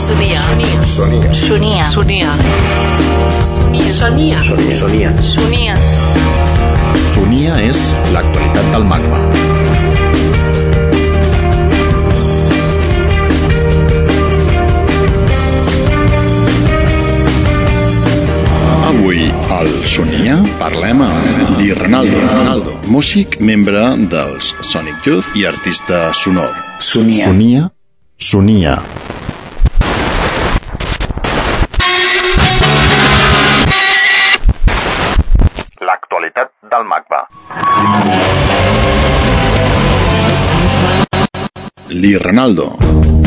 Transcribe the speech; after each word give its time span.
Sonia. 0.00 0.40
Sonia. 0.40 0.82
Sonia. 0.82 1.84
Sonia. 1.84 2.32
Sonia. 3.44 3.90
Sonia. 3.92 4.40
Sonia. 4.72 5.10
Sonia. 5.22 5.74
Sonia 7.12 7.58
és 7.60 7.80
l'actualitat 8.14 8.70
del 8.72 8.86
magma. 8.88 9.18
Avui, 18.88 19.26
al 19.58 19.68
Sonia, 19.84 20.38
parlem 20.62 21.04
amb 21.04 21.58
Di 21.60 21.74
Ronaldo, 21.76 22.22
Ronaldo, 22.24 22.78
músic, 22.88 23.36
membre 23.40 23.84
dels 24.08 24.54
Sonic 24.64 25.04
Youth 25.10 25.36
i 25.36 25.44
artista 25.44 26.08
sonor. 26.16 26.56
Sonia. 26.78 27.28
Sonia, 27.28 27.68
Sonia. 28.16 28.78
L'actualitat 36.30 36.52
del 36.70 36.84
magma. 36.84 37.26
Lee 41.88 42.16
Ranaldo. 42.18 42.76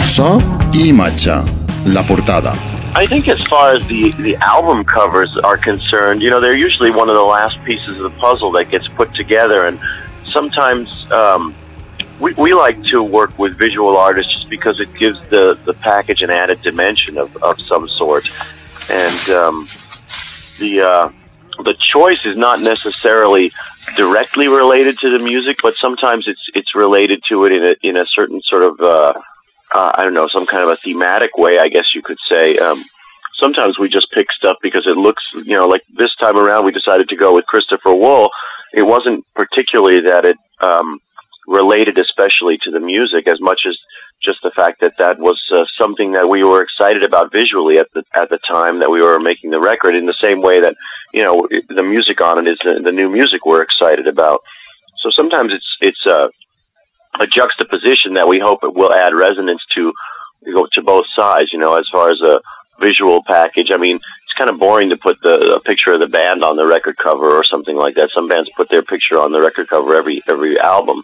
So 0.01 0.39
i 0.73 0.87
imatge. 0.89 1.61
La 1.85 2.03
portada. 2.03 2.55
I 2.95 3.07
think 3.07 3.27
as 3.27 3.41
far 3.47 3.75
as 3.75 3.85
the, 3.87 4.11
the 4.19 4.37
album 4.37 4.85
covers 4.85 5.35
are 5.37 5.57
concerned, 5.57 6.21
you 6.21 6.29
know, 6.29 6.39
they're 6.39 6.55
usually 6.55 6.91
one 6.91 7.09
of 7.09 7.15
the 7.15 7.23
last 7.23 7.61
pieces 7.65 7.97
of 7.97 8.03
the 8.03 8.17
puzzle 8.19 8.51
that 8.51 8.69
gets 8.69 8.87
put 8.87 9.13
together. 9.13 9.65
And 9.65 9.79
sometimes 10.31 11.11
um, 11.11 11.53
we, 12.21 12.33
we 12.33 12.53
like 12.53 12.81
to 12.85 13.03
work 13.03 13.37
with 13.37 13.57
visual 13.57 13.97
artists 13.97 14.31
just 14.31 14.49
because 14.49 14.79
it 14.79 14.93
gives 14.93 15.19
the, 15.29 15.57
the 15.65 15.73
package 15.73 16.21
an 16.21 16.29
added 16.29 16.61
dimension 16.61 17.17
of, 17.17 17.35
of 17.43 17.59
some 17.61 17.89
sort. 17.89 18.29
And 18.89 19.29
um, 19.29 19.67
the, 20.59 20.81
uh, 20.81 21.09
the 21.63 21.75
choice 21.79 22.25
is 22.25 22.35
not 22.37 22.61
necessarily 22.61 23.51
directly 23.95 24.47
related 24.47 24.97
to 24.99 25.15
the 25.15 25.23
music, 25.23 25.57
but 25.61 25.75
sometimes 25.75 26.27
it's, 26.27 26.43
it's 26.53 26.75
related 26.75 27.21
to 27.29 27.45
it 27.45 27.51
in 27.51 27.65
a, 27.65 27.75
in 27.83 27.97
a 27.97 28.05
certain 28.07 28.41
sort 28.41 28.63
of, 28.63 28.79
uh, 28.79 29.13
uh, 29.73 29.91
I 29.95 30.03
don't 30.03 30.13
know, 30.13 30.27
some 30.27 30.45
kind 30.45 30.63
of 30.63 30.69
a 30.69 30.77
thematic 30.77 31.37
way, 31.37 31.59
I 31.59 31.67
guess 31.67 31.93
you 31.93 32.01
could 32.01 32.19
say. 32.27 32.57
Um, 32.57 32.83
sometimes 33.33 33.77
we 33.77 33.89
just 33.89 34.11
pick 34.11 34.31
stuff 34.31 34.57
because 34.61 34.87
it 34.87 34.97
looks, 34.97 35.23
you 35.33 35.53
know, 35.53 35.67
like 35.67 35.83
this 35.93 36.15
time 36.15 36.37
around 36.37 36.65
we 36.65 36.71
decided 36.71 37.09
to 37.09 37.15
go 37.15 37.35
with 37.35 37.45
Christopher 37.45 37.93
Wool. 37.93 38.29
It 38.73 38.83
wasn't 38.83 39.25
particularly 39.35 39.99
that 40.01 40.25
it 40.25 40.37
um, 40.61 40.99
related 41.47 41.97
especially 41.97 42.57
to 42.59 42.71
the 42.71 42.79
music 42.79 43.27
as 43.27 43.41
much 43.41 43.61
as 43.67 43.79
just 44.23 44.41
the 44.41 44.51
fact 44.51 44.79
that 44.79 44.97
that 44.97 45.19
was 45.19 45.41
uh, 45.51 45.65
something 45.77 46.13
that 46.13 46.29
we 46.29 46.43
were 46.43 46.61
excited 46.61 47.03
about 47.03 47.31
visually 47.31 47.77
at 47.77 47.91
the 47.93 48.03
at 48.13 48.29
the 48.29 48.37
time 48.37 48.79
that 48.79 48.89
we 48.89 49.01
were 49.01 49.19
making 49.19 49.51
the 49.51 49.59
record. 49.59 49.95
In 49.95 50.05
the 50.05 50.13
same 50.13 50.41
way 50.41 50.61
that 50.61 50.75
you 51.13 51.21
know 51.21 51.47
the 51.69 51.83
music 51.83 52.21
on 52.21 52.45
it 52.45 52.51
is 52.51 52.59
the, 52.63 52.81
the 52.83 52.91
new 52.91 53.09
music 53.09 53.45
we're 53.45 53.61
excited 53.61 54.07
about. 54.07 54.41
So 54.97 55.09
sometimes 55.11 55.51
it's 55.53 55.77
it's 55.81 56.05
uh, 56.07 56.29
a 57.19 57.27
juxtaposition 57.27 58.15
that 58.15 58.27
we 58.27 58.39
hope 58.39 58.63
it 58.63 58.73
will 58.73 58.93
add 58.93 59.13
resonance 59.13 59.65
to 59.75 59.93
to 60.73 60.81
both 60.81 61.05
sides. 61.15 61.53
You 61.53 61.59
know, 61.59 61.75
as 61.75 61.87
far 61.91 62.09
as 62.09 62.21
a 62.21 62.41
visual 62.79 63.23
package. 63.23 63.71
I 63.71 63.77
mean, 63.77 63.95
it's 63.95 64.33
kind 64.37 64.49
of 64.49 64.59
boring 64.59 64.89
to 64.89 64.97
put 64.97 65.19
the 65.21 65.55
a 65.55 65.59
picture 65.59 65.93
of 65.93 66.01
the 66.01 66.07
band 66.07 66.43
on 66.43 66.55
the 66.55 66.67
record 66.67 66.97
cover 66.97 67.29
or 67.31 67.43
something 67.43 67.75
like 67.75 67.95
that. 67.95 68.11
Some 68.11 68.27
bands 68.27 68.49
put 68.55 68.69
their 68.69 68.81
picture 68.81 69.19
on 69.19 69.31
the 69.31 69.41
record 69.41 69.67
cover 69.67 69.95
every 69.95 70.21
every 70.27 70.59
album, 70.59 71.03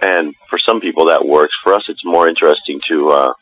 and 0.00 0.34
for 0.48 0.58
some 0.58 0.80
people 0.80 1.06
that 1.06 1.24
works. 1.26 1.54
For 1.62 1.74
us, 1.74 1.88
it's 1.88 2.04
more 2.04 2.28
interesting 2.28 2.80
to 2.88 3.10
uh, 3.10 3.32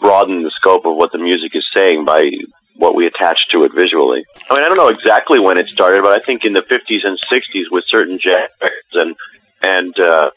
broaden 0.00 0.42
the 0.42 0.50
scope 0.50 0.86
of 0.86 0.96
what 0.96 1.12
the 1.12 1.18
music 1.18 1.54
is 1.54 1.68
saying 1.74 2.04
by 2.04 2.30
what 2.78 2.94
we 2.94 3.06
attach 3.06 3.48
to 3.50 3.64
it 3.64 3.74
visually. 3.74 4.24
I 4.48 4.54
mean, 4.54 4.64
I 4.64 4.68
don't 4.68 4.78
know 4.78 4.88
exactly 4.88 5.38
when 5.38 5.58
it 5.58 5.68
started, 5.68 6.02
but 6.02 6.18
I 6.18 6.24
think 6.24 6.44
in 6.44 6.52
the 6.52 6.62
50s 6.62 7.04
and 7.04 7.18
60s 7.20 7.70
with 7.70 7.84
certain 7.86 8.18
jazz 8.18 8.50
and 8.94 9.14
and 9.62 9.98
uh, 9.98 10.30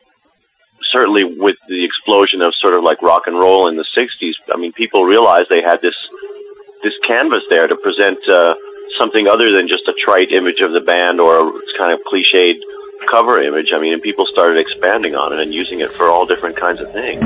certainly 0.92 1.24
with 1.24 1.58
the 1.68 1.86
explosion 1.86 2.42
of 2.42 2.54
sort 2.56 2.76
of 2.76 2.84
like 2.84 3.02
rock 3.02 3.28
and 3.28 3.38
roll 3.38 3.68
in 3.70 3.76
the 3.76 3.86
60s, 3.96 4.34
I 4.54 4.58
mean, 4.58 4.74
people 4.74 5.06
realized 5.06 5.48
they 5.50 5.62
had 5.62 5.82
this 5.82 5.96
this 6.84 6.94
canvas 7.08 7.44
there 7.50 7.68
to 7.68 7.76
present 7.76 8.18
uh, 8.28 8.56
something 8.98 9.28
other 9.28 9.52
than 9.52 9.68
just 9.68 9.88
a 9.88 9.94
trite 10.04 10.32
image 10.32 10.62
of 10.62 10.74
the 10.74 10.82
band 10.82 11.20
or 11.22 11.38
a 11.38 11.52
kind 11.78 11.94
of 11.94 12.00
cliched 12.12 12.60
cover 13.10 13.42
image. 13.42 13.72
I 13.74 13.80
mean, 13.80 13.94
and 13.94 14.02
people 14.02 14.26
started 14.26 14.60
expanding 14.60 15.16
on 15.16 15.32
it 15.32 15.40
and 15.40 15.54
using 15.54 15.82
it 15.82 15.92
for 15.92 16.08
all 16.08 16.26
different 16.26 16.58
kinds 16.58 16.82
of 16.82 16.92
things. 16.92 17.22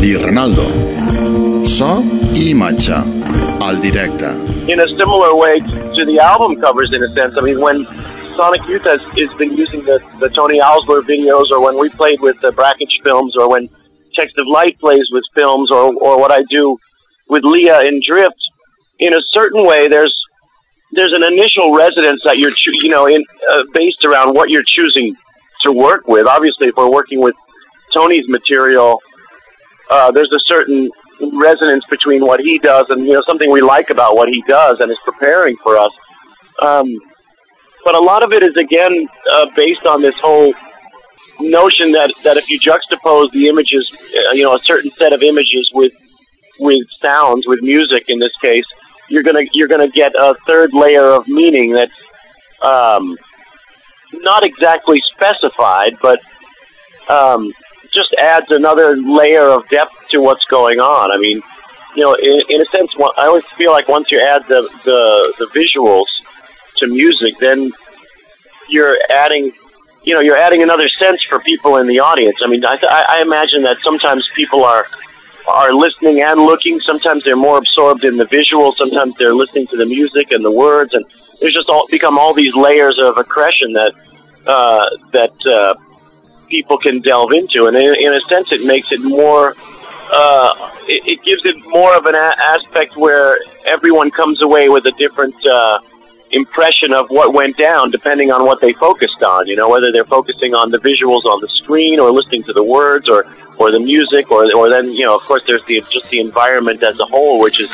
Lee 0.00 0.14
Ranaldo. 0.16 1.13
So 1.66 1.86
i 1.86 2.50
imatge. 2.50 2.92
Al 3.60 3.80
directe. 3.80 4.30
In 4.68 4.80
a 4.80 4.88
similar 4.98 5.34
way 5.34 5.58
to 5.60 6.04
the 6.04 6.18
album 6.20 6.60
covers, 6.60 6.92
in 6.92 7.02
a 7.02 7.08
sense. 7.14 7.34
I 7.38 7.40
mean, 7.40 7.58
when 7.60 7.86
Sonic 8.36 8.66
Youth 8.68 8.82
has, 8.82 9.00
has 9.18 9.32
been 9.38 9.56
using 9.56 9.82
the, 9.82 9.98
the 10.20 10.28
Tony 10.28 10.60
Oursler 10.60 11.02
videos, 11.02 11.50
or 11.50 11.64
when 11.64 11.78
we 11.78 11.88
played 11.88 12.20
with 12.20 12.38
the 12.42 12.52
Brakhage 12.52 13.02
films, 13.02 13.34
or 13.36 13.48
when 13.48 13.70
Text 14.14 14.36
of 14.38 14.46
Light 14.46 14.78
plays 14.78 15.08
with 15.10 15.24
films, 15.34 15.70
or, 15.70 15.94
or 15.94 16.20
what 16.20 16.32
I 16.32 16.42
do 16.50 16.76
with 17.30 17.44
Leah 17.44 17.80
in 17.80 18.00
Drift, 18.06 18.36
in 18.98 19.14
a 19.14 19.22
certain 19.32 19.66
way, 19.66 19.88
there's 19.88 20.14
there's 20.92 21.12
an 21.12 21.24
initial 21.24 21.74
resonance 21.74 22.22
that 22.24 22.38
you're, 22.38 22.52
choo- 22.52 22.76
you 22.82 22.90
know, 22.90 23.06
in 23.06 23.24
uh, 23.50 23.62
based 23.72 24.04
around 24.04 24.34
what 24.34 24.50
you're 24.50 24.62
choosing 24.66 25.16
to 25.62 25.72
work 25.72 26.06
with. 26.08 26.26
Obviously, 26.26 26.68
if 26.68 26.76
we're 26.76 26.90
working 26.90 27.20
with 27.20 27.34
Tony's 27.92 28.28
material, 28.28 29.00
uh, 29.90 30.12
there's 30.12 30.30
a 30.32 30.40
certain 30.46 30.90
resonance 31.32 31.84
between 31.90 32.24
what 32.24 32.40
he 32.40 32.58
does 32.58 32.86
and 32.90 33.06
you 33.06 33.12
know 33.12 33.22
something 33.26 33.50
we 33.50 33.60
like 33.60 33.90
about 33.90 34.16
what 34.16 34.28
he 34.28 34.42
does 34.46 34.80
and 34.80 34.90
is 34.90 34.98
preparing 35.04 35.56
for 35.56 35.76
us. 35.76 35.90
Um, 36.62 36.86
but 37.84 37.94
a 37.94 38.00
lot 38.00 38.22
of 38.22 38.32
it 38.32 38.42
is 38.42 38.56
again 38.56 39.08
uh, 39.30 39.46
based 39.56 39.86
on 39.86 40.02
this 40.02 40.14
whole 40.16 40.54
notion 41.40 41.92
that 41.92 42.12
that 42.22 42.36
if 42.36 42.48
you 42.48 42.58
juxtapose 42.58 43.30
the 43.32 43.48
images, 43.48 43.90
uh, 44.16 44.32
you 44.32 44.42
know, 44.42 44.54
a 44.54 44.60
certain 44.60 44.90
set 44.90 45.12
of 45.12 45.22
images 45.22 45.70
with 45.72 45.92
with 46.58 46.86
sounds, 47.00 47.46
with 47.46 47.62
music 47.62 48.04
in 48.08 48.18
this 48.18 48.34
case, 48.36 48.66
you're 49.08 49.22
gonna 49.22 49.42
you're 49.52 49.68
gonna 49.68 49.88
get 49.88 50.12
a 50.18 50.34
third 50.46 50.72
layer 50.72 51.12
of 51.12 51.28
meaning 51.28 51.72
that's 51.72 51.92
um, 52.62 53.16
not 54.12 54.44
exactly 54.44 55.00
specified, 55.00 55.96
but 56.00 56.20
um, 57.08 57.52
just 57.94 58.12
adds 58.14 58.50
another 58.50 58.96
layer 58.96 59.48
of 59.48 59.68
depth 59.68 60.08
to 60.10 60.18
what's 60.20 60.44
going 60.46 60.80
on. 60.80 61.12
I 61.12 61.18
mean, 61.18 61.40
you 61.96 62.02
know, 62.02 62.14
in, 62.14 62.40
in 62.48 62.60
a 62.60 62.64
sense, 62.66 62.90
I 63.16 63.26
always 63.26 63.44
feel 63.56 63.70
like 63.70 63.88
once 63.88 64.10
you 64.10 64.20
add 64.20 64.42
the 64.48 64.62
the, 64.84 65.34
the 65.38 65.46
visuals 65.58 66.06
to 66.78 66.88
music, 66.88 67.38
then 67.38 67.70
you're 68.68 68.96
adding, 69.10 69.52
you 70.02 70.14
know, 70.14 70.20
you're 70.20 70.36
adding 70.36 70.62
another 70.62 70.88
sense 70.88 71.22
for 71.28 71.38
people 71.40 71.76
in 71.76 71.86
the 71.86 72.00
audience. 72.00 72.38
I 72.42 72.48
mean, 72.48 72.64
I, 72.64 72.76
I 72.82 73.04
I 73.16 73.22
imagine 73.22 73.62
that 73.62 73.78
sometimes 73.82 74.28
people 74.34 74.64
are 74.64 74.86
are 75.48 75.72
listening 75.72 76.20
and 76.22 76.40
looking. 76.40 76.80
Sometimes 76.80 77.22
they're 77.24 77.36
more 77.36 77.58
absorbed 77.58 78.04
in 78.04 78.16
the 78.16 78.26
visual. 78.26 78.72
Sometimes 78.72 79.14
they're 79.16 79.34
listening 79.34 79.66
to 79.68 79.76
the 79.76 79.86
music 79.86 80.32
and 80.32 80.44
the 80.44 80.50
words, 80.50 80.92
and 80.94 81.04
there's 81.40 81.54
just 81.54 81.68
all 81.68 81.86
become 81.88 82.18
all 82.18 82.34
these 82.34 82.54
layers 82.54 82.98
of 82.98 83.18
accretion 83.18 83.72
that 83.74 83.92
uh, 84.46 84.84
that 85.12 85.46
uh, 85.46 85.74
people 86.54 86.78
can 86.78 87.00
delve 87.00 87.32
into, 87.32 87.66
and 87.66 87.76
in, 87.76 87.94
in 88.06 88.12
a 88.12 88.20
sense, 88.32 88.52
it 88.52 88.64
makes 88.64 88.92
it 88.92 89.02
more. 89.02 89.54
Uh, 90.12 90.50
it, 90.86 91.02
it 91.12 91.22
gives 91.22 91.44
it 91.44 91.56
more 91.66 91.96
of 91.96 92.06
an 92.06 92.14
a- 92.14 92.38
aspect 92.54 92.96
where 92.96 93.36
everyone 93.66 94.10
comes 94.10 94.42
away 94.42 94.68
with 94.68 94.84
a 94.86 94.92
different 94.92 95.34
uh, 95.46 95.78
impression 96.30 96.92
of 96.92 97.08
what 97.08 97.32
went 97.32 97.56
down, 97.56 97.90
depending 97.90 98.30
on 98.30 98.46
what 98.46 98.60
they 98.60 98.72
focused 98.74 99.22
on. 99.22 99.46
You 99.46 99.56
know, 99.56 99.68
whether 99.68 99.90
they're 99.90 100.12
focusing 100.18 100.54
on 100.54 100.70
the 100.70 100.78
visuals 100.78 101.24
on 101.24 101.40
the 101.40 101.48
screen, 101.60 101.98
or 101.98 102.12
listening 102.12 102.44
to 102.44 102.52
the 102.52 102.62
words, 102.62 103.08
or 103.08 103.20
or 103.58 103.72
the 103.72 103.80
music, 103.80 104.30
or 104.30 104.42
or 104.54 104.68
then 104.70 104.92
you 104.92 105.04
know, 105.04 105.16
of 105.16 105.22
course, 105.22 105.42
there's 105.46 105.64
the 105.64 105.82
just 105.90 106.08
the 106.10 106.20
environment 106.20 106.82
as 106.84 107.00
a 107.00 107.06
whole, 107.06 107.40
which 107.40 107.58
is 107.60 107.70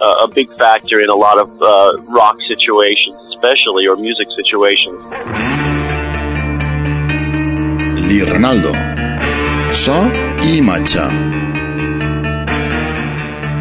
uh, 0.00 0.26
a 0.26 0.28
big 0.28 0.48
factor 0.56 1.00
in 1.00 1.08
a 1.08 1.20
lot 1.26 1.38
of 1.38 1.48
uh, 1.62 2.00
rock 2.20 2.36
situations, 2.52 3.16
especially 3.34 3.88
or 3.88 3.96
music 3.96 4.28
situations. 4.40 5.69
Lee 8.10 8.22
Ranaldo. 8.22 8.72
So 9.72 9.92
i 9.94 10.58
imatge. 10.58 10.98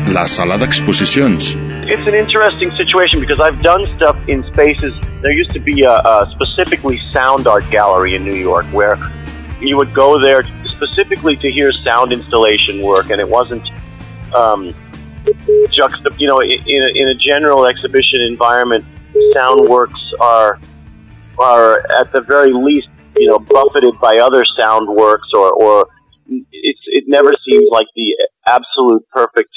La 0.07 0.25
sala 0.25 0.57
d'exposicions. 0.57 1.55
it's 1.93 2.07
an 2.07 2.15
interesting 2.15 2.71
situation 2.75 3.19
because 3.19 3.39
I've 3.39 3.61
done 3.61 3.85
stuff 3.97 4.17
in 4.27 4.43
spaces. 4.51 4.93
There 5.21 5.31
used 5.33 5.51
to 5.51 5.59
be 5.59 5.83
a, 5.83 5.91
a 5.91 6.31
specifically 6.31 6.97
sound 6.97 7.45
art 7.45 7.69
gallery 7.69 8.15
in 8.15 8.23
New 8.23 8.33
York 8.33 8.65
where 8.71 8.97
you 9.61 9.77
would 9.77 9.93
go 9.93 10.19
there 10.19 10.41
specifically 10.65 11.35
to 11.37 11.51
hear 11.51 11.71
sound 11.71 12.11
installation 12.11 12.81
work, 12.81 13.11
and 13.11 13.21
it 13.21 13.29
wasn't 13.29 13.69
um, 14.33 14.73
juxta. 15.77 16.09
You 16.17 16.27
know, 16.27 16.39
in, 16.39 16.57
in, 16.65 16.81
a, 16.87 16.89
in 17.01 17.07
a 17.09 17.13
general 17.13 17.67
exhibition 17.67 18.21
environment, 18.21 18.83
sound 19.35 19.69
works 19.69 20.01
are 20.19 20.59
are 21.37 21.85
at 22.01 22.11
the 22.11 22.21
very 22.21 22.51
least, 22.51 22.89
you 23.19 23.27
know, 23.27 23.39
buffeted 23.39 23.99
by 23.99 24.17
other 24.17 24.43
sound 24.57 24.87
works, 24.87 25.29
or 25.33 25.51
or 25.53 25.87
it's 26.29 26.79
it 26.85 27.03
never 27.07 27.31
seems 27.47 27.65
like 27.71 27.87
the 27.95 28.15
absolute 28.47 29.03
perfect 29.11 29.51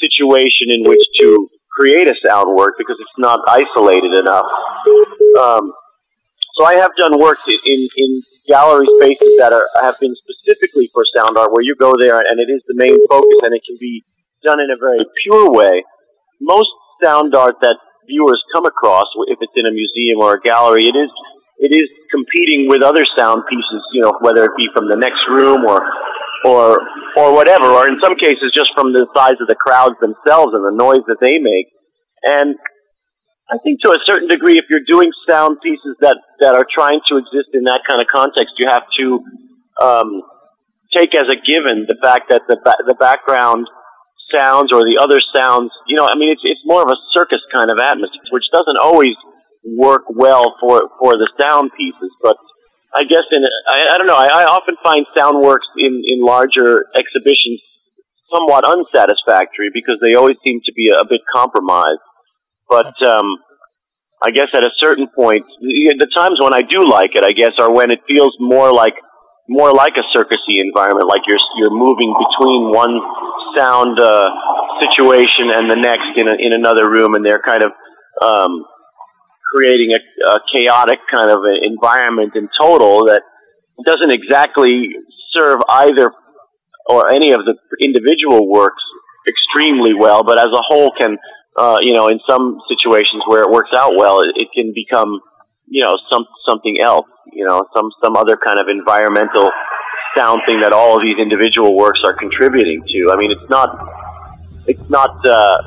situation 0.00 0.70
in 0.70 0.84
which 0.84 1.02
to 1.20 1.48
create 1.76 2.08
a 2.08 2.14
sound 2.24 2.54
work 2.56 2.74
because 2.78 2.96
it's 2.98 3.18
not 3.18 3.40
isolated 3.48 4.16
enough. 4.16 4.46
Um, 5.40 5.72
so 6.56 6.64
I 6.64 6.74
have 6.74 6.90
done 6.96 7.18
work 7.20 7.38
in, 7.46 7.88
in 7.96 8.22
gallery 8.48 8.86
spaces 8.96 9.36
that 9.38 9.52
are, 9.52 9.68
have 9.82 9.98
been 10.00 10.14
specifically 10.16 10.88
for 10.92 11.04
sound 11.14 11.36
art 11.36 11.52
where 11.52 11.62
you 11.62 11.76
go 11.78 11.92
there 11.98 12.20
and 12.20 12.40
it 12.40 12.50
is 12.50 12.62
the 12.66 12.74
main 12.74 12.96
focus 13.08 13.36
and 13.42 13.54
it 13.54 13.62
can 13.66 13.76
be 13.78 14.02
done 14.42 14.60
in 14.60 14.70
a 14.70 14.76
very 14.76 15.04
pure 15.22 15.50
way. 15.50 15.84
Most 16.40 16.70
sound 17.02 17.34
art 17.34 17.56
that 17.60 17.76
viewers 18.06 18.42
come 18.54 18.64
across, 18.64 19.04
if 19.26 19.38
it's 19.42 19.52
in 19.56 19.66
a 19.66 19.70
museum 19.70 20.18
or 20.20 20.34
a 20.34 20.40
gallery, 20.40 20.88
it 20.88 20.96
is 20.96 21.10
it 21.58 21.72
is 21.72 21.88
competing 22.10 22.68
with 22.68 22.82
other 22.82 23.04
sound 23.16 23.42
pieces, 23.48 23.82
you 23.92 24.02
know, 24.02 24.12
whether 24.20 24.44
it 24.44 24.52
be 24.56 24.68
from 24.74 24.88
the 24.88 24.96
next 24.96 25.20
room 25.28 25.64
or 25.64 25.80
or 26.44 26.78
or 27.16 27.34
whatever, 27.34 27.66
or 27.66 27.88
in 27.88 27.98
some 28.00 28.16
cases 28.16 28.52
just 28.52 28.70
from 28.74 28.92
the 28.92 29.06
size 29.14 29.40
of 29.40 29.48
the 29.48 29.56
crowds 29.56 29.98
themselves 30.00 30.52
and 30.54 30.64
the 30.64 30.76
noise 30.76 31.04
that 31.08 31.18
they 31.20 31.38
make. 31.38 31.66
And 32.26 32.56
I 33.48 33.56
think 33.62 33.80
to 33.82 33.90
a 33.90 33.98
certain 34.04 34.28
degree, 34.28 34.58
if 34.58 34.64
you're 34.68 34.84
doing 34.86 35.10
sound 35.28 35.58
pieces 35.62 35.96
that 36.00 36.18
that 36.40 36.54
are 36.54 36.66
trying 36.68 37.00
to 37.08 37.16
exist 37.16 37.54
in 37.54 37.64
that 37.64 37.80
kind 37.88 38.00
of 38.00 38.06
context, 38.08 38.54
you 38.58 38.66
have 38.68 38.84
to 38.98 39.20
um, 39.80 40.22
take 40.94 41.14
as 41.14 41.24
a 41.30 41.36
given 41.36 41.86
the 41.88 41.96
fact 42.02 42.28
that 42.28 42.42
the 42.48 42.56
ba- 42.62 42.84
the 42.86 42.94
background 42.94 43.66
sounds 44.32 44.72
or 44.72 44.82
the 44.82 44.98
other 45.00 45.20
sounds. 45.34 45.70
You 45.86 45.96
know, 45.96 46.08
I 46.10 46.16
mean, 46.18 46.32
it's 46.32 46.42
it's 46.44 46.60
more 46.64 46.82
of 46.82 46.88
a 46.88 46.96
circus 47.12 47.40
kind 47.54 47.70
of 47.70 47.78
atmosphere, 47.78 48.28
which 48.30 48.50
doesn't 48.52 48.78
always 48.78 49.14
work 49.78 50.02
well 50.08 50.54
for 50.60 50.82
for 51.00 51.14
the 51.14 51.30
sound 51.40 51.70
pieces. 51.76 52.10
But 52.22 52.36
I 52.94 53.04
guess 53.04 53.24
in 53.32 53.42
I, 53.68 53.94
I 53.94 53.98
don't 53.98 54.06
know. 54.06 54.16
I, 54.16 54.26
I 54.26 54.44
often 54.44 54.76
find 54.82 55.04
sound 55.16 55.42
works 55.42 55.66
in 55.78 56.02
in 56.06 56.24
larger 56.24 56.86
exhibitions 56.94 57.60
somewhat 58.32 58.64
unsatisfactory 58.64 59.70
because 59.72 59.98
they 60.02 60.16
always 60.16 60.36
seem 60.44 60.60
to 60.64 60.72
be 60.72 60.90
a, 60.90 60.94
a 60.94 61.06
bit 61.08 61.20
compromised. 61.34 62.02
But 62.68 62.94
um, 63.06 63.38
I 64.22 64.30
guess 64.30 64.48
at 64.54 64.64
a 64.64 64.70
certain 64.78 65.06
point, 65.14 65.44
the, 65.60 65.94
the 65.98 66.10
times 66.14 66.38
when 66.40 66.54
I 66.54 66.62
do 66.62 66.82
like 66.88 67.14
it, 67.14 67.24
I 67.24 67.32
guess, 67.32 67.52
are 67.58 67.72
when 67.72 67.90
it 67.90 68.00
feels 68.08 68.34
more 68.40 68.72
like 68.72 68.94
more 69.48 69.72
like 69.72 69.94
a 69.96 70.02
circusy 70.16 70.58
environment, 70.58 71.06
like 71.06 71.22
you're 71.28 71.38
you're 71.58 71.74
moving 71.74 72.12
between 72.14 72.72
one 72.74 72.98
sound 73.54 74.00
uh, 74.00 74.30
situation 74.82 75.54
and 75.54 75.70
the 75.70 75.76
next 75.76 76.10
in 76.16 76.28
a, 76.28 76.34
in 76.38 76.52
another 76.52 76.90
room, 76.90 77.14
and 77.14 77.24
they're 77.24 77.42
kind 77.42 77.62
of 77.62 77.70
um, 78.22 78.64
creating 79.54 79.92
a, 79.92 80.30
a 80.30 80.38
chaotic 80.52 80.98
kind 81.10 81.30
of 81.30 81.38
environment 81.62 82.32
in 82.34 82.48
total 82.58 83.06
that 83.06 83.22
doesn't 83.84 84.12
exactly 84.12 84.88
serve 85.32 85.56
either 85.68 86.10
or 86.88 87.10
any 87.10 87.32
of 87.32 87.40
the 87.44 87.54
individual 87.82 88.48
works 88.48 88.82
extremely 89.28 89.92
well, 89.92 90.22
but 90.22 90.38
as 90.38 90.46
a 90.46 90.62
whole 90.68 90.92
can, 90.98 91.18
uh, 91.56 91.78
you 91.82 91.92
know, 91.92 92.08
in 92.08 92.20
some 92.28 92.60
situations 92.68 93.22
where 93.26 93.42
it 93.42 93.50
works 93.50 93.70
out 93.74 93.92
well, 93.96 94.20
it, 94.20 94.30
it 94.36 94.48
can 94.54 94.72
become, 94.72 95.20
you 95.66 95.82
know, 95.82 95.96
some 96.10 96.24
something 96.46 96.80
else, 96.80 97.06
you 97.32 97.44
know, 97.44 97.66
some 97.74 97.90
some 98.02 98.16
other 98.16 98.36
kind 98.36 98.58
of 98.58 98.68
environmental 98.68 99.50
sound 100.16 100.40
thing 100.46 100.60
that 100.60 100.72
all 100.72 100.96
of 100.96 101.02
these 101.02 101.18
individual 101.18 101.76
works 101.76 102.00
are 102.04 102.14
contributing 102.14 102.82
to. 102.86 103.10
I 103.12 103.16
mean, 103.16 103.32
it's 103.32 103.50
not 103.50 103.76
it's 104.66 104.90
not 104.90 105.26
uh, 105.26 105.58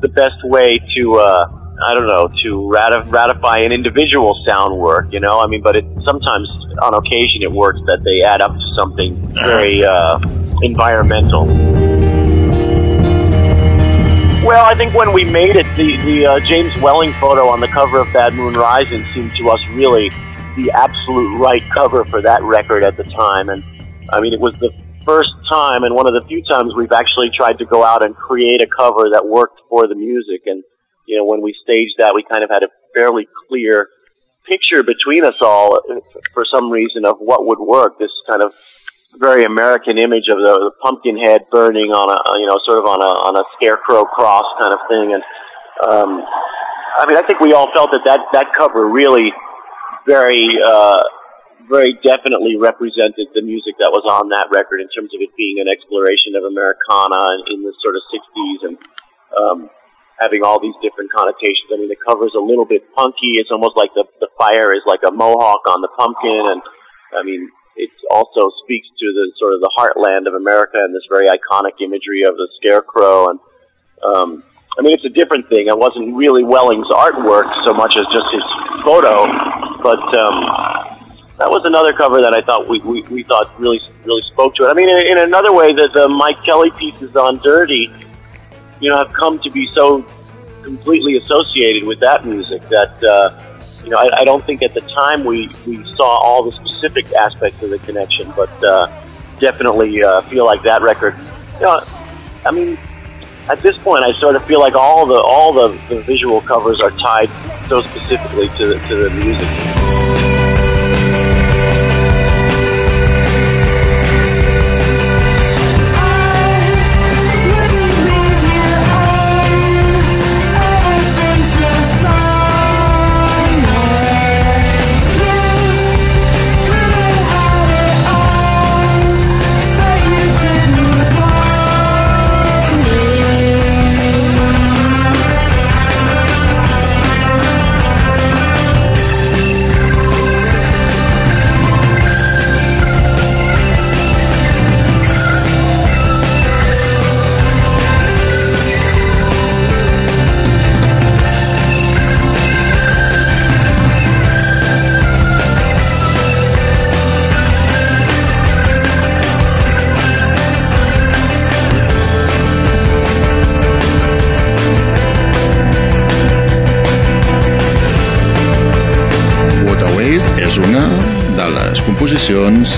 the 0.00 0.08
best 0.08 0.42
way 0.44 0.80
to. 0.96 1.14
Uh, 1.14 1.65
I 1.84 1.94
don't 1.94 2.06
know, 2.06 2.28
to 2.28 2.48
ratif- 2.72 3.12
ratify 3.12 3.58
an 3.58 3.72
individual 3.72 4.34
sound 4.46 4.76
work, 4.78 5.06
you 5.12 5.20
know? 5.20 5.40
I 5.40 5.46
mean, 5.46 5.62
but 5.62 5.76
it 5.76 5.84
sometimes, 6.04 6.48
on 6.82 6.94
occasion, 6.94 7.42
it 7.42 7.52
works 7.52 7.80
that 7.86 8.02
they 8.04 8.26
add 8.26 8.40
up 8.40 8.52
to 8.52 8.66
something 8.76 9.16
very 9.42 9.84
uh, 9.84 10.18
environmental. 10.62 11.46
Well, 14.46 14.64
I 14.64 14.78
think 14.78 14.94
when 14.94 15.12
we 15.12 15.24
made 15.24 15.56
it, 15.56 15.66
the, 15.76 15.96
the 16.06 16.26
uh, 16.26 16.40
James 16.48 16.70
Welling 16.80 17.12
photo 17.20 17.48
on 17.48 17.60
the 17.60 17.66
cover 17.66 18.00
of 18.00 18.12
Bad 18.14 18.32
Moon 18.32 18.54
Rising 18.54 19.04
seemed 19.12 19.32
to 19.42 19.50
us 19.50 19.58
really 19.74 20.08
the 20.54 20.70
absolute 20.72 21.36
right 21.38 21.62
cover 21.74 22.04
for 22.06 22.22
that 22.22 22.42
record 22.42 22.84
at 22.84 22.96
the 22.96 23.02
time. 23.04 23.48
And 23.48 23.64
I 24.12 24.20
mean, 24.20 24.32
it 24.32 24.40
was 24.40 24.54
the 24.60 24.70
first 25.04 25.30
time 25.50 25.82
and 25.82 25.94
one 25.94 26.06
of 26.06 26.14
the 26.14 26.22
few 26.28 26.42
times 26.44 26.74
we've 26.76 26.92
actually 26.92 27.30
tried 27.36 27.58
to 27.58 27.66
go 27.66 27.84
out 27.84 28.04
and 28.04 28.14
create 28.14 28.62
a 28.62 28.66
cover 28.66 29.10
that 29.12 29.26
worked 29.26 29.60
for 29.68 29.86
the 29.86 29.94
music. 29.94 30.42
And 30.46 30.62
you 31.06 31.16
know, 31.16 31.24
when 31.24 31.40
we 31.40 31.54
staged 31.62 31.94
that, 31.98 32.14
we 32.14 32.24
kind 32.30 32.44
of 32.44 32.50
had 32.50 32.62
a 32.62 32.68
fairly 32.94 33.26
clear 33.48 33.88
picture 34.44 34.82
between 34.82 35.24
us 35.24 35.36
all, 35.40 35.80
for 36.32 36.44
some 36.44 36.70
reason, 36.70 37.04
of 37.04 37.16
what 37.18 37.46
would 37.46 37.58
work. 37.58 37.98
This 37.98 38.10
kind 38.28 38.42
of 38.42 38.52
very 39.18 39.44
American 39.44 39.98
image 39.98 40.28
of 40.28 40.38
the, 40.38 40.54
the 40.54 40.70
pumpkin 40.82 41.16
head 41.16 41.42
burning 41.50 41.90
on 41.90 42.10
a, 42.10 42.38
you 42.38 42.46
know, 42.46 42.58
sort 42.64 42.78
of 42.78 42.86
on 42.86 43.00
a 43.00 43.12
on 43.26 43.36
a 43.36 43.44
scarecrow 43.56 44.04
cross 44.04 44.44
kind 44.60 44.74
of 44.74 44.80
thing. 44.88 45.14
And 45.14 45.22
um, 45.88 46.22
I 46.98 47.06
mean, 47.08 47.16
I 47.16 47.22
think 47.26 47.40
we 47.40 47.52
all 47.52 47.72
felt 47.72 47.90
that 47.92 48.02
that 48.04 48.20
that 48.32 48.46
cover 48.56 48.88
really 48.88 49.32
very. 50.06 50.58
Uh, 50.64 51.02
very 51.68 51.98
definitely 52.04 52.54
represented 52.54 53.26
the 53.34 53.42
music 53.42 53.74
that 53.80 53.90
was 53.90 54.06
on 54.06 54.30
that 54.30 54.46
record 54.54 54.80
in 54.80 54.88
terms 54.94 55.10
of 55.14 55.20
it 55.20 55.30
being 55.36 55.58
an 55.58 55.66
exploration 55.66 56.38
of 56.38 56.44
Americana 56.46 57.42
in, 57.50 57.62
the 57.62 57.74
sort 57.82 57.98
of 57.98 58.02
60s 58.06 58.60
and 58.70 58.78
um, 59.34 59.70
having 60.18 60.42
all 60.42 60.60
these 60.60 60.74
different 60.82 61.12
connotations. 61.12 61.68
I 61.72 61.76
mean, 61.76 61.88
the 61.88 62.00
cover's 62.00 62.34
a 62.34 62.40
little 62.40 62.64
bit 62.64 62.82
punky. 62.94 63.36
It's 63.36 63.50
almost 63.50 63.76
like 63.76 63.92
the 63.94 64.04
the 64.20 64.28
fire 64.38 64.72
is 64.72 64.82
like 64.86 65.00
a 65.06 65.12
mohawk 65.12 65.68
on 65.68 65.80
the 65.80 65.88
pumpkin, 65.88 66.42
and 66.52 66.62
I 67.12 67.22
mean, 67.22 67.50
it 67.76 67.90
also 68.10 68.50
speaks 68.64 68.88
to 68.88 69.06
the 69.12 69.32
sort 69.38 69.54
of 69.54 69.60
the 69.60 69.70
heartland 69.76 70.26
of 70.26 70.34
America 70.34 70.78
and 70.80 70.94
this 70.94 71.04
very 71.08 71.28
iconic 71.28 71.80
imagery 71.80 72.22
of 72.24 72.36
the 72.36 72.48
scarecrow. 72.56 73.28
And 73.28 73.40
um, 74.02 74.42
I 74.78 74.82
mean, 74.82 74.94
it's 74.94 75.04
a 75.04 75.12
different 75.12 75.48
thing. 75.48 75.68
It 75.68 75.78
wasn't 75.78 76.16
really 76.16 76.44
Welling's 76.44 76.88
artwork 76.88 77.48
so 77.64 77.74
much 77.74 77.94
as 77.96 78.06
just 78.12 78.28
his 78.32 78.46
photo, 78.82 79.26
but. 79.82 80.02
Um, 80.16 80.96
that 81.38 81.50
was 81.50 81.60
another 81.66 81.92
cover 81.92 82.22
that 82.22 82.32
I 82.32 82.40
thought 82.46 82.66
we, 82.66 82.80
we, 82.80 83.02
we 83.12 83.22
thought 83.24 83.52
really 83.60 83.78
really 84.06 84.22
spoke 84.22 84.54
to 84.54 84.64
it. 84.64 84.68
I 84.68 84.72
mean, 84.72 84.88
in, 84.88 85.04
in 85.04 85.18
another 85.18 85.52
way, 85.52 85.70
the, 85.70 85.86
the 85.92 86.08
Mike 86.08 86.42
Kelley 86.42 86.70
pieces 86.78 87.14
on 87.14 87.36
Dirty 87.44 87.92
you 88.80 88.90
know, 88.90 88.96
have 88.96 89.12
come 89.12 89.38
to 89.40 89.50
be 89.50 89.66
so 89.74 90.04
completely 90.62 91.16
associated 91.16 91.84
with 91.84 92.00
that 92.00 92.26
music 92.26 92.60
that, 92.68 93.02
uh, 93.02 93.30
you 93.84 93.90
know, 93.90 93.98
I, 93.98 94.20
I 94.20 94.24
don't 94.24 94.44
think 94.44 94.62
at 94.62 94.74
the 94.74 94.80
time 94.80 95.24
we, 95.24 95.48
we 95.66 95.84
saw 95.94 96.18
all 96.22 96.44
the 96.44 96.52
specific 96.52 97.12
aspects 97.12 97.62
of 97.62 97.70
the 97.70 97.78
connection, 97.78 98.32
but 98.34 98.50
uh, 98.64 98.86
definitely 99.38 100.02
uh, 100.02 100.22
feel 100.22 100.44
like 100.44 100.62
that 100.64 100.82
record, 100.82 101.16
you 101.60 101.66
know, 101.66 101.80
I 102.44 102.50
mean, 102.50 102.78
at 103.48 103.62
this 103.62 103.78
point, 103.78 104.04
I 104.04 104.12
sort 104.18 104.34
of 104.34 104.44
feel 104.44 104.60
like 104.60 104.74
all 104.74 105.06
the 105.06 105.20
all 105.20 105.52
the, 105.52 105.78
the 105.88 106.02
visual 106.02 106.40
covers 106.40 106.80
are 106.80 106.90
tied 106.90 107.30
so 107.68 107.80
specifically 107.80 108.48
to 108.48 108.66
the, 108.66 108.78
to 108.88 108.96
the 108.96 109.10
music. 109.10 110.35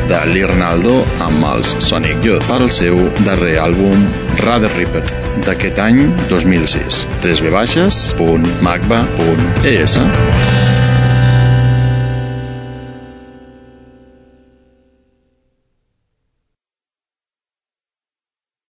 De 0.08 0.18
Lee 0.32 0.48
Ronaldo 0.48 0.94
amb 1.24 1.44
els 1.52 1.68
Sonic 1.84 2.24
Youth 2.24 2.46
per 2.48 2.58
al 2.62 2.70
seu 2.72 2.96
darrer 3.26 3.58
àlbum 3.60 3.98
Rather 4.40 4.70
Ripped 4.76 5.06
d'aquest 5.46 5.78
any 5.84 6.00
2006 6.32 7.06
3 7.24 7.42
v 7.44 7.46
baixes.magba.es 7.54 9.98